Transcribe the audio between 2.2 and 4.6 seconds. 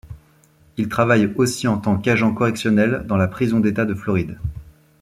correctionnel dans la prison d'État de Floride.